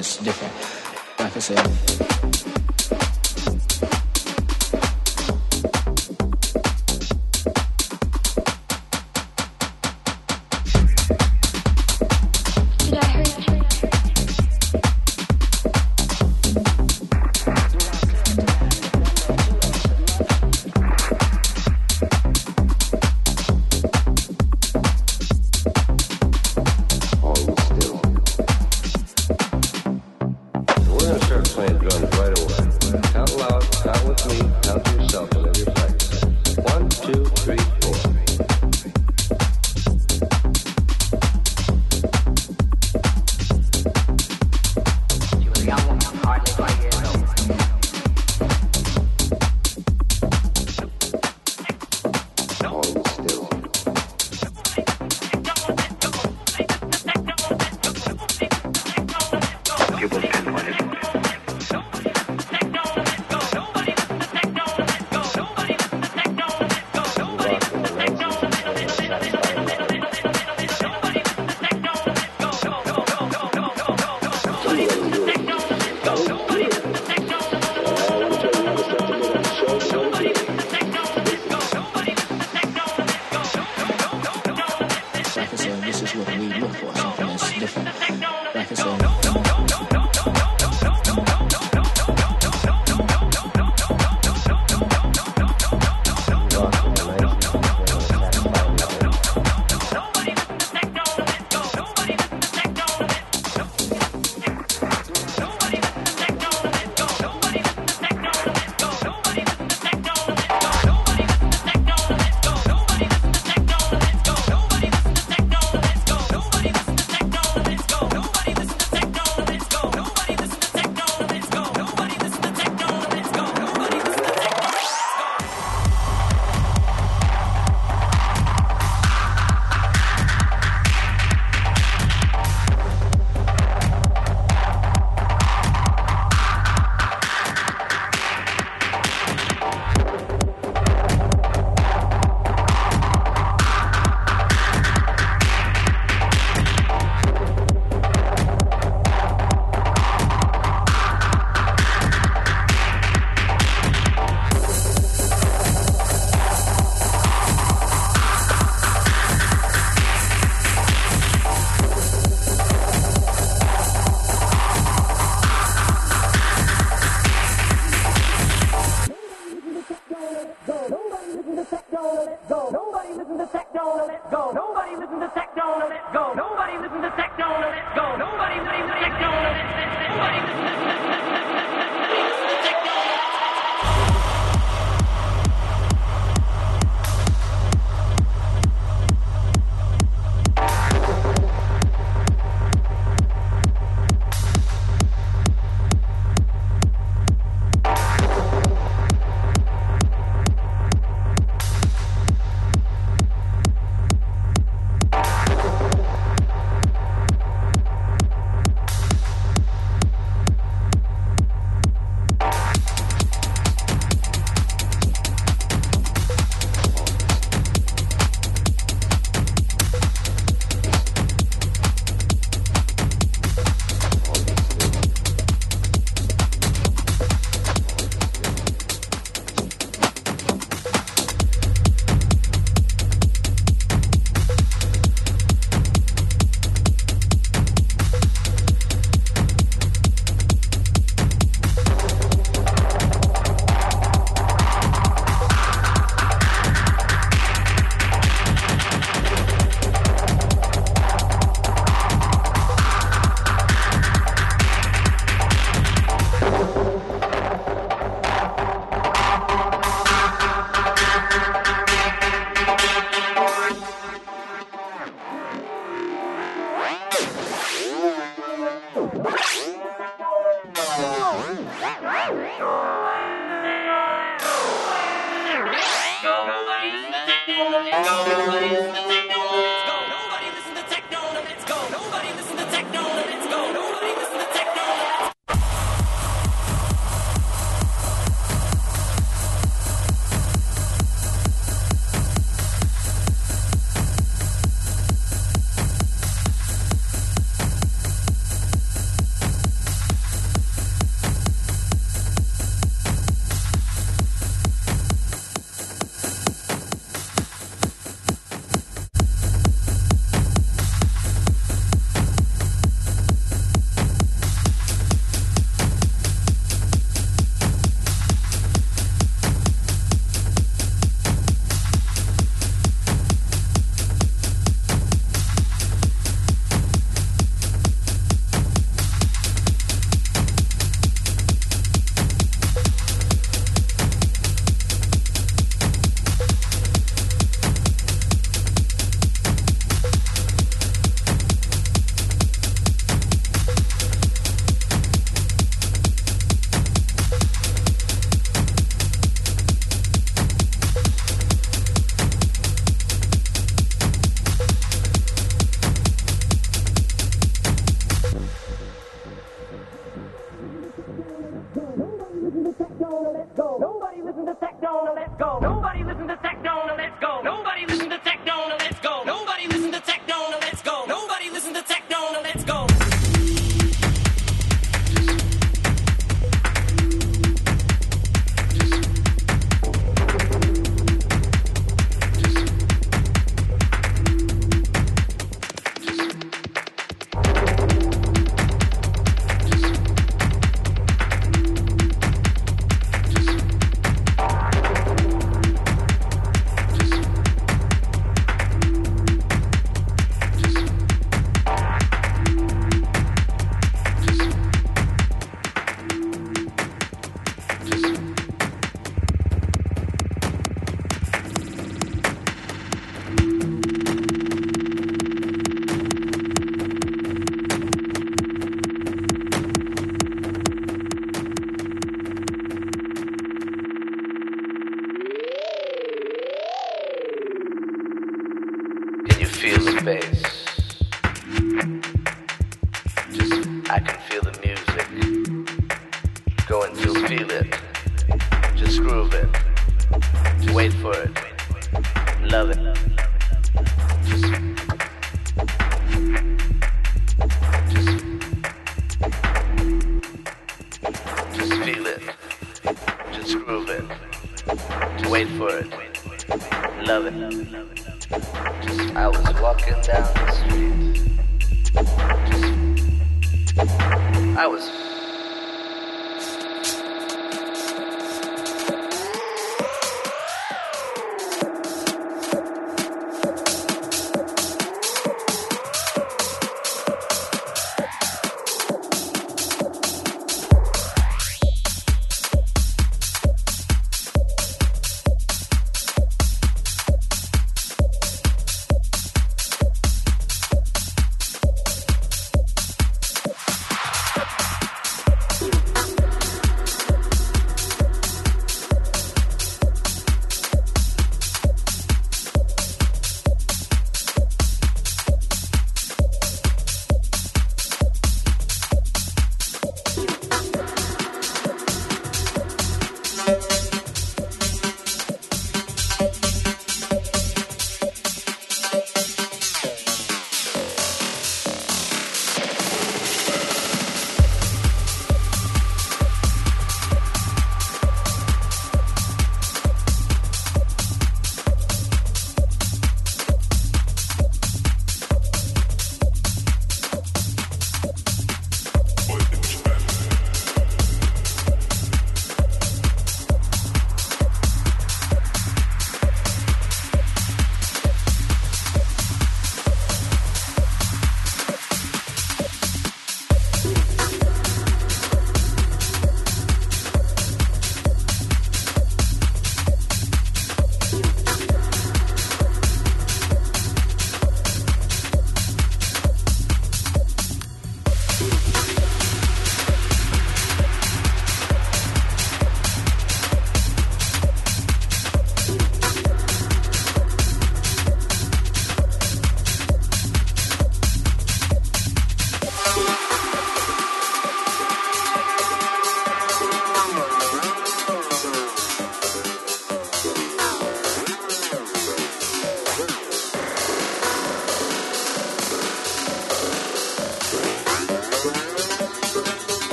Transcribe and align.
it's 0.00 0.16
different. 0.16 0.54
Like 1.18 1.36
I 1.36 1.40
said. 1.40 2.09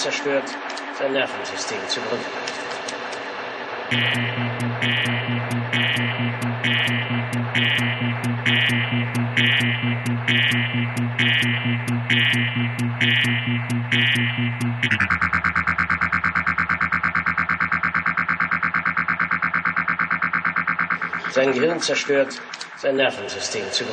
Zerstört, 0.00 0.44
sein 0.98 1.12
Nervensystem 1.12 1.78
zu. 1.88 2.00
Sein 21.30 21.52
Gehirn 21.52 21.80
zerstört, 21.80 22.40
sein 22.76 22.96
Nervensystem 22.96 23.70
zu 23.70 23.84